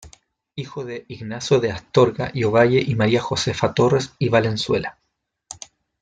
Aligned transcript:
Hijo 0.55 0.83
de 0.83 1.05
"Ignacio 1.09 1.59
de 1.59 1.71
Astorga 1.71 2.31
y 2.33 2.43
Ovalle" 2.45 2.81
y 2.83 2.95
"María 2.95 3.21
Josefa 3.21 3.75
Torres 3.75 4.13
y 4.17 4.29
Valenzuela". 4.29 4.97